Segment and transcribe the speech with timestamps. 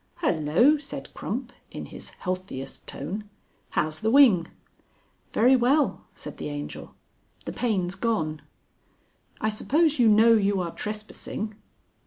[0.15, 3.29] "Hullo!" said Crump, in his healthiest tone.
[3.69, 4.47] "How's the wing?"
[5.31, 6.95] "Very well," said the Angel.
[7.45, 8.41] "The pain's gone."
[9.41, 11.53] "I suppose you know you are trespassing?"